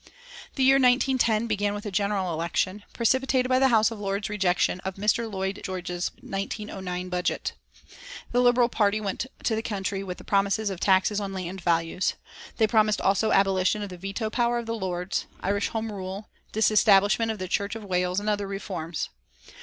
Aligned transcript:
The 0.55 0.63
year 0.63 0.77
1910 0.77 1.45
began 1.45 1.75
with 1.75 1.85
a 1.85 1.91
general 1.91 2.33
election, 2.33 2.83
precipitated 2.91 3.49
by 3.49 3.59
the 3.59 3.67
House 3.67 3.91
of 3.91 3.99
Lords' 3.99 4.29
rejection 4.29 4.79
of 4.79 4.95
Mr. 4.95 5.31
Lloyd 5.31 5.61
George's 5.63 6.09
1909 6.21 7.09
budget. 7.09 7.53
The 8.31 8.39
Liberal 8.41 8.67
Party 8.67 8.99
went 8.99 9.27
to 9.43 9.55
the 9.55 9.61
country 9.61 10.03
with 10.03 10.25
promises 10.25 10.71
of 10.71 10.79
taxes 10.79 11.19
on 11.19 11.33
land 11.33 11.61
values. 11.61 12.15
They 12.57 12.65
promised 12.65 12.99
also 12.99 13.31
abolition 13.31 13.83
of 13.83 13.89
the 13.89 13.97
veto 13.97 14.31
power 14.31 14.57
of 14.57 14.65
the 14.65 14.73
Lords, 14.73 15.27
Irish 15.41 15.67
Home 15.67 15.91
Rule, 15.91 16.29
disestablishment 16.51 17.29
of 17.29 17.37
the 17.37 17.47
Church 17.47 17.75
of 17.75 17.83
Wales, 17.85 18.19
and 18.19 18.27
other 18.27 18.47
reforms. 18.47 19.09